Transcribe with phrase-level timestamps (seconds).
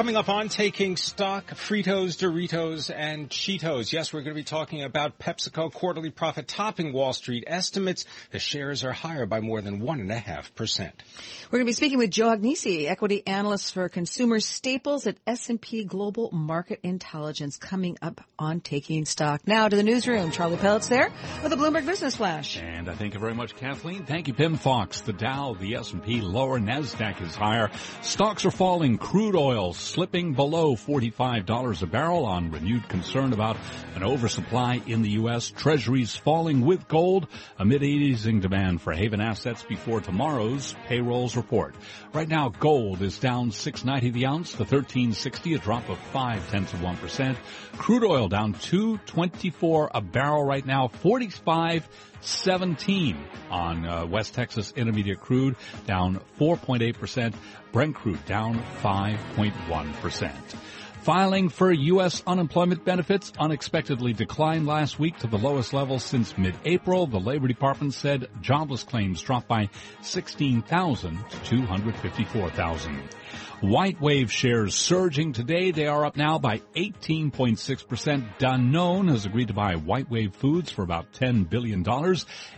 [0.00, 3.92] Coming up on Taking Stock, Fritos, Doritos, and Cheetos.
[3.92, 8.06] Yes, we're going to be talking about PepsiCo quarterly profit topping Wall Street estimates.
[8.30, 10.80] The shares are higher by more than 1.5%.
[10.80, 15.84] We're going to be speaking with Joe Agnese, equity analyst for consumer staples at S&P
[15.84, 19.46] Global Market Intelligence, coming up on Taking Stock.
[19.46, 20.30] Now to the newsroom.
[20.30, 22.56] Charlie Pellett's there with a Bloomberg Business Flash.
[22.56, 24.06] And I thank you very much, Kathleen.
[24.06, 25.02] Thank you, Pimm Fox.
[25.02, 27.70] The Dow, the S&P lower, NASDAQ is higher.
[28.00, 28.96] Stocks are falling.
[28.96, 33.56] Crude oil slipping below $45 a barrel on renewed concern about
[33.96, 35.50] an oversupply in the U.S.
[35.50, 37.26] Treasuries falling with gold
[37.58, 41.74] amid easing demand for haven assets before tomorrow's payrolls report.
[42.12, 46.72] Right now, gold is down 690 the ounce to 1360, a drop of five tenths
[46.72, 47.36] of one percent.
[47.72, 51.88] Crude oil down 224 a barrel right now, 45
[52.20, 53.16] 17
[53.50, 57.34] on uh, West Texas Intermediate crude, down 4.8%.
[57.72, 60.32] Brent crude down 5.1%.
[61.02, 62.22] Filing for U.S.
[62.26, 67.06] unemployment benefits unexpectedly declined last week to the lowest level since mid-April.
[67.06, 69.70] The Labor Department said jobless claims dropped by
[70.02, 73.02] 16,000 to 254,000.
[73.62, 75.70] WhiteWave shares surging today.
[75.70, 78.38] They are up now by 18.6%.
[78.38, 81.84] Danone has agreed to buy WhiteWave Foods for about $10 billion,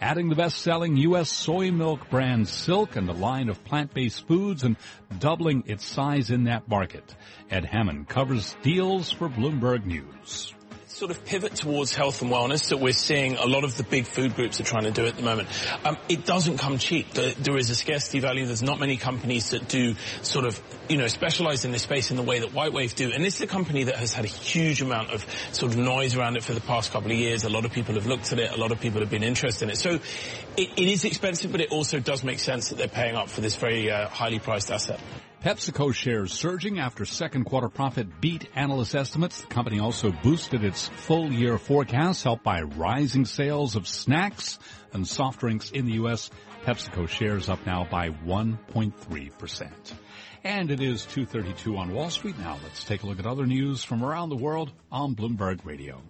[0.00, 1.30] adding the best-selling U.S.
[1.30, 4.76] soy milk brand Silk and a line of plant-based foods and
[5.18, 7.14] doubling its size in that market.
[7.50, 10.54] Ed Hammond covers deals for Bloomberg News
[10.88, 14.06] sort of pivot towards health and wellness that we're seeing a lot of the big
[14.06, 15.48] food groups are trying to do at the moment.
[15.84, 17.12] Um, it doesn't come cheap.
[17.12, 18.46] There is a scarcity value.
[18.46, 22.16] There's not many companies that do sort of, you know, specialize in this space in
[22.16, 23.12] the way that WhiteWave do.
[23.12, 26.16] And this is a company that has had a huge amount of sort of noise
[26.16, 27.44] around it for the past couple of years.
[27.44, 28.50] A lot of people have looked at it.
[28.52, 29.76] A lot of people have been interested in it.
[29.76, 29.98] So
[30.56, 33.42] it, it is expensive, but it also does make sense that they're paying up for
[33.42, 35.00] this very uh, highly priced asset.
[35.42, 39.40] PepsiCo shares surging after second quarter profit beat analyst estimates.
[39.40, 44.58] The company also boosted its full year forecast helped by rising sales of snacks
[44.92, 46.30] and soft drinks in the U.S.
[46.64, 49.70] PepsiCo shares up now by 1.3%.
[50.42, 52.36] And it is 232 on Wall Street.
[52.36, 56.02] Now let's take a look at other news from around the world on Bloomberg Radio.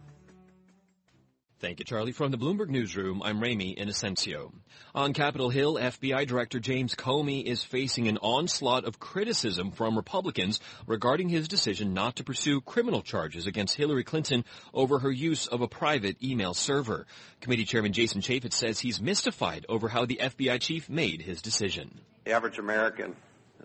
[1.60, 2.12] Thank you, Charlie.
[2.12, 4.52] From the Bloomberg Newsroom, I'm Ramy Inocencio.
[4.94, 10.60] On Capitol Hill, FBI Director James Comey is facing an onslaught of criticism from Republicans
[10.86, 15.60] regarding his decision not to pursue criminal charges against Hillary Clinton over her use of
[15.60, 17.08] a private email server.
[17.40, 22.00] Committee Chairman Jason Chaffetz says he's mystified over how the FBI chief made his decision.
[22.22, 23.16] The average American,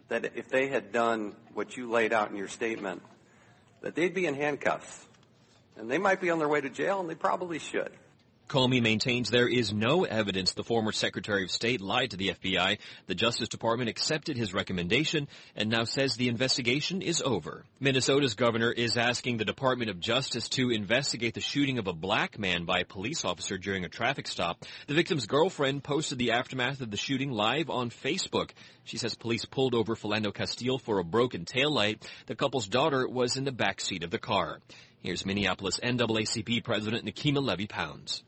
[0.08, 3.04] that if they had done what you laid out in your statement,
[3.82, 5.06] that they'd be in handcuffs
[5.78, 7.92] and they might be on their way to jail, and they probably should.
[8.50, 12.78] Comey maintains there is no evidence the former Secretary of State lied to the FBI.
[13.08, 17.64] The Justice Department accepted his recommendation and now says the investigation is over.
[17.80, 22.38] Minnesota's governor is asking the Department of Justice to investigate the shooting of a black
[22.38, 24.64] man by a police officer during a traffic stop.
[24.88, 28.52] The victim's girlfriend posted the aftermath of the shooting live on Facebook.
[28.84, 32.04] She says police pulled over Philando Castile for a broken taillight.
[32.28, 34.60] The couple's daughter was in the back seat of the car.
[35.04, 38.24] Here's Minneapolis NAACP President Nekima Levy Pounds.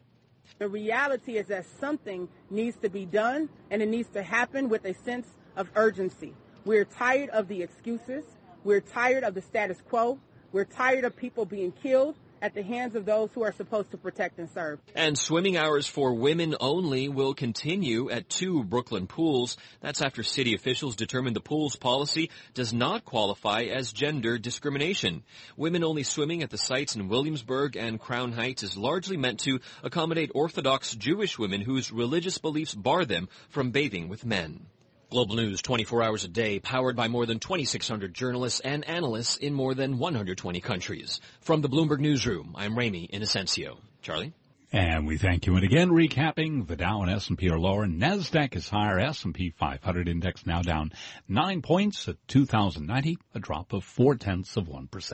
[0.60, 4.84] The reality is that something needs to be done and it needs to happen with
[4.84, 5.26] a sense
[5.56, 6.34] of urgency.
[6.66, 8.26] We're tired of the excuses.
[8.66, 10.20] We're tired of the status quo.
[10.52, 13.98] We're tired of people being killed at the hands of those who are supposed to
[13.98, 14.80] protect and serve.
[14.94, 19.58] And swimming hours for women only will continue at two Brooklyn pools.
[19.82, 25.24] That's after city officials determined the pool's policy does not qualify as gender discrimination.
[25.58, 29.60] Women only swimming at the sites in Williamsburg and Crown Heights is largely meant to
[29.82, 34.68] accommodate Orthodox Jewish women whose religious beliefs bar them from bathing with men.
[35.10, 39.54] Global News 24 hours a day, powered by more than 2,600 journalists and analysts in
[39.54, 41.22] more than 120 countries.
[41.42, 43.78] From the Bloomberg Newsroom, I'm Ramy Inocencio.
[44.02, 44.34] Charlie?
[44.72, 45.56] And we thank you.
[45.56, 47.88] And again, recapping, the Dow and S&P are lower.
[47.88, 49.00] NASDAQ is higher.
[49.00, 50.92] S&P 500 index now down
[51.30, 55.14] nine points at 2,090, a drop of four tenths of 1%.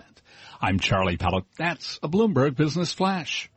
[0.60, 1.46] I'm Charlie Pellett.
[1.58, 3.52] That's a Bloomberg Business Flash.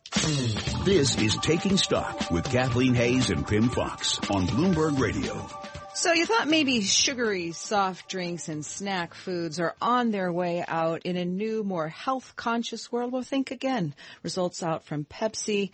[0.84, 5.48] This is Taking Stock with Kathleen Hays and Pimm Fox on Bloomberg Radio.
[5.96, 11.02] So you thought maybe sugary soft drinks and snack foods are on their way out
[11.02, 13.12] in a new, more health conscious world?
[13.12, 13.94] Well, think again.
[14.24, 15.70] Results out from Pepsi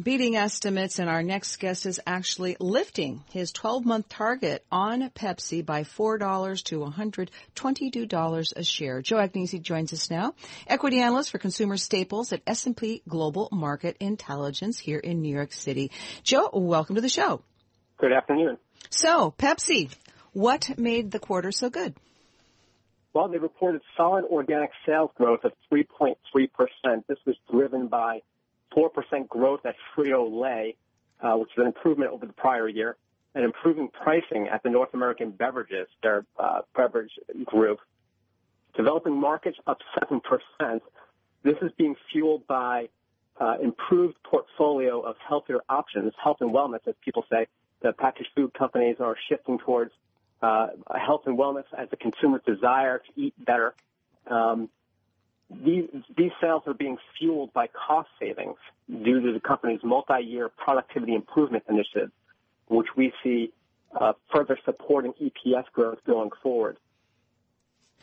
[0.00, 5.64] beating estimates and our next guest is actually lifting his 12 month target on Pepsi
[5.64, 9.00] by $4 to $122 a share.
[9.00, 10.34] Joe Agnese joins us now,
[10.66, 15.90] equity analyst for consumer staples at S&P Global Market Intelligence here in New York City.
[16.22, 17.42] Joe, welcome to the show.
[17.98, 18.58] Good afternoon.
[18.88, 19.90] So, Pepsi,
[20.32, 21.94] what made the quarter so good?
[23.12, 26.16] Well, they reported solid organic sales growth of 3.3%.
[27.08, 28.22] This was driven by
[28.76, 30.76] 4% growth at Frito-Lay,
[31.20, 32.96] uh, which is an improvement over the prior year,
[33.34, 37.12] and improving pricing at the North American Beverages, their uh, beverage
[37.44, 37.78] group.
[38.76, 40.80] Developing markets up 7%.
[41.42, 42.88] This is being fueled by
[43.40, 47.46] uh, improved portfolio of healthier options, health and wellness, as people say,
[47.80, 49.92] the packaged food companies are shifting towards
[50.42, 53.74] uh, health and wellness as the consumer's desire to eat better.
[54.26, 54.68] Um,
[55.50, 58.56] these, these sales are being fueled by cost savings
[58.88, 62.10] due to the company's multi-year productivity improvement initiative,
[62.68, 63.52] which we see
[63.98, 66.76] uh, further supporting EPS growth going forward.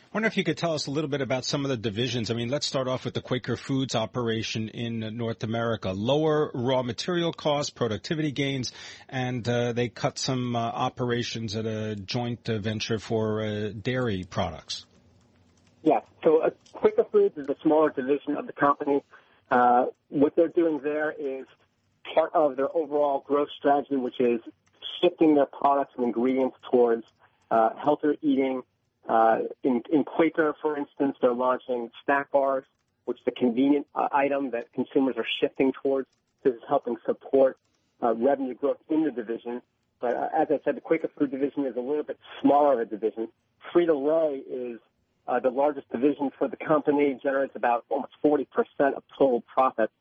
[0.08, 2.30] I wonder if you could tell us a little bit about some of the divisions.
[2.30, 5.90] I mean, let's start off with the Quaker Foods operation in North America.
[5.90, 8.72] Lower raw material costs, productivity gains,
[9.10, 14.24] and uh, they cut some uh, operations at a joint uh, venture for uh, dairy
[14.24, 14.86] products.
[15.82, 19.04] Yeah, So uh, Quaker Foods is a smaller division of the company.
[19.50, 21.44] Uh, what they're doing there is
[22.14, 24.40] part of their overall growth strategy, which is
[25.02, 27.04] shifting their products and ingredients towards
[27.50, 28.62] healthier eating,
[29.08, 32.64] uh, in, in Quaker, for instance, they're launching snack bars,
[33.06, 36.06] which is a convenient uh, item that consumers are shifting towards.
[36.44, 37.58] This is helping support
[38.02, 39.62] uh, revenue growth in the division.
[40.00, 42.80] But uh, as I said, the Quaker Food division is a little bit smaller of
[42.80, 43.28] a division.
[43.74, 44.78] Frito-Lay is
[45.26, 48.46] uh, the largest division for the company, generates about almost 40%
[48.94, 49.92] of total profits.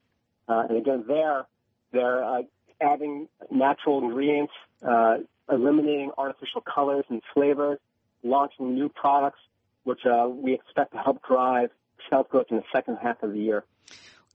[0.47, 1.45] Uh, and again, there,
[1.91, 2.41] they're uh,
[2.81, 4.53] adding natural ingredients,
[4.87, 5.17] uh,
[5.51, 7.79] eliminating artificial colors and flavors,
[8.23, 9.39] launching new products,
[9.83, 11.69] which uh, we expect to help drive
[12.09, 13.63] sales growth in the second half of the year.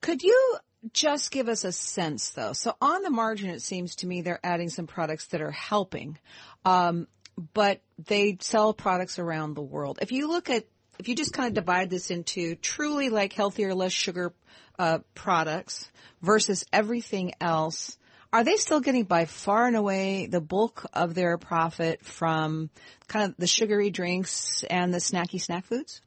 [0.00, 0.56] Could you
[0.92, 2.52] just give us a sense, though?
[2.52, 6.18] So on the margin, it seems to me they're adding some products that are helping,
[6.64, 7.06] um,
[7.54, 9.98] but they sell products around the world.
[10.02, 10.66] If you look at
[10.98, 14.32] if you just kind of divide this into truly like healthier, less sugar
[14.78, 15.90] uh, products
[16.20, 17.96] versus everything else,
[18.32, 22.70] are they still getting by far and away the bulk of their profit from
[23.06, 26.00] kind of the sugary drinks and the snacky snack foods?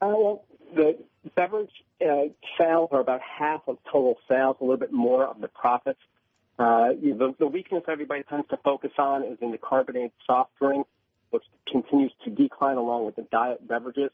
[0.00, 0.98] Uh, well, the
[1.36, 1.70] beverage
[2.00, 2.28] uh,
[2.58, 6.00] sales are about half of total sales, a little bit more of the profits.
[6.58, 10.86] Uh, the, the weakness everybody tends to focus on is in the carbonated soft drink,
[11.30, 14.10] which continues to decline along with the diet beverages.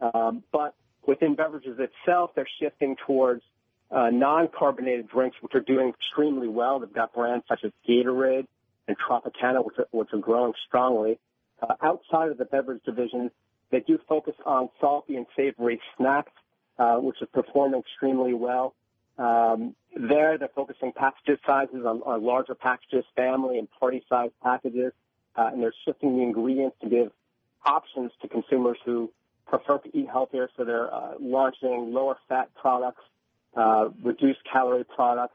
[0.00, 0.74] Um, but
[1.06, 3.42] within beverages itself, they're shifting towards
[3.92, 6.80] uh, non-carbonated drinks, which are doing extremely well.
[6.80, 8.46] They've got brands such as Gatorade
[8.88, 11.18] and Tropicana, which are, which are growing strongly.
[11.62, 13.30] Uh, outside of the beverage division,
[13.70, 16.32] they do focus on salty and savory snacks,
[16.78, 18.74] uh, which is performing extremely well.
[19.18, 24.92] Um, there, they're focusing package sizes on, on larger packages, family and party size packages,
[25.36, 27.12] uh, and they're shifting the ingredients to give
[27.64, 29.12] options to consumers who
[29.46, 30.48] prefer to eat healthier.
[30.56, 33.02] So they're uh, launching lower fat products
[33.56, 35.34] uh, reduced calorie products,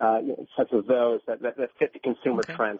[0.00, 2.54] uh, you know, such as those that, that, that fit the consumer okay.
[2.54, 2.78] trend.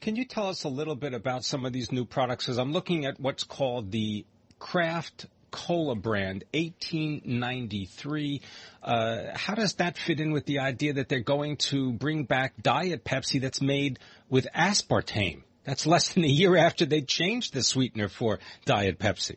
[0.00, 2.44] Can you tell us a little bit about some of these new products?
[2.44, 4.24] Because I'm looking at what's called the
[4.58, 8.42] craft cola brand, 1893.
[8.82, 12.62] Uh, how does that fit in with the idea that they're going to bring back
[12.62, 15.42] Diet Pepsi that's made with aspartame?
[15.64, 19.36] That's less than a year after they changed the sweetener for Diet Pepsi.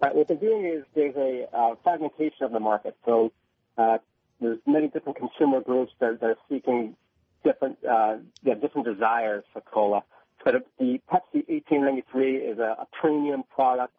[0.00, 2.96] Right, what they're doing is there's a uh, fragmentation of the market.
[3.04, 3.32] So
[3.78, 3.98] uh,
[4.40, 6.96] there's many different consumer groups that, that are seeking
[7.44, 10.02] different, uh, yeah, different desires for cola.
[10.44, 13.92] But the Pepsi 1893 is a, a premium product.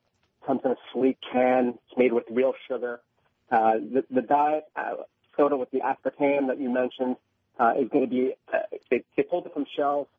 [0.46, 1.80] Comes in a sleek can.
[1.88, 3.00] It's made with real sugar.
[3.50, 4.96] Uh, the, the diet uh,
[5.38, 7.16] soda with the aspartame that you mentioned
[7.60, 8.34] uh, is going to be.
[8.54, 8.58] Uh,
[8.90, 10.10] they, they pulled it from shelves.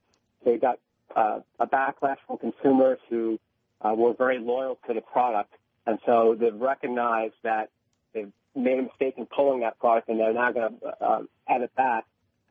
[0.44, 0.78] They got
[1.14, 3.38] uh, a backlash from consumers who
[3.82, 5.52] uh, were very loyal to the product,
[5.86, 7.70] and so they've recognized that
[8.14, 11.62] they've made a mistake in pulling that product, and they're now going to uh, add
[11.62, 12.04] it back,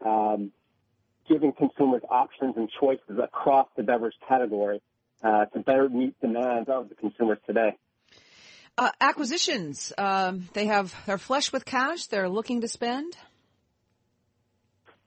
[0.06, 0.52] um,
[1.28, 4.82] giving consumers options and choices across the beverage category
[5.24, 7.76] uh, to better meet demands of the consumers today.
[8.78, 9.94] Uh, acquisitions.
[9.98, 12.08] Um, they have they're flush with cash.
[12.08, 13.16] They're looking to spend.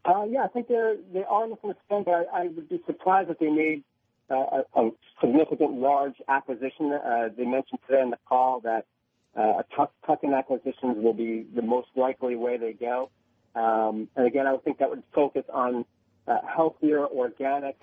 [0.04, 2.80] Uh, yeah, I think they're they are looking to spend, but I, I would be
[2.86, 3.82] surprised if they made
[4.30, 6.92] uh, a, a significant large acquisition.
[6.92, 8.86] Uh, they mentioned today in the call that
[9.36, 9.62] uh,
[10.06, 13.10] tuck-in acquisitions will be the most likely way they go.
[13.54, 15.84] Um, and again, I would think that would focus on
[16.26, 17.78] uh, healthier, organic